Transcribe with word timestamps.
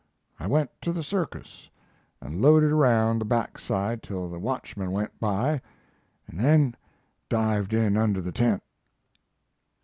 I 0.39 0.47
went 0.47 0.71
to 0.81 0.91
the 0.91 1.03
circus, 1.03 1.69
and 2.21 2.41
loafed 2.41 2.63
around 2.63 3.19
the 3.19 3.25
back 3.25 3.59
side 3.59 4.01
till 4.01 4.31
the 4.31 4.39
watchman 4.39 4.89
went 4.91 5.19
by, 5.19 5.61
and 6.27 6.39
then 6.39 6.75
dived 7.29 7.71
in 7.71 7.95
under 7.95 8.19
the 8.19 8.31
tent. 8.31 8.63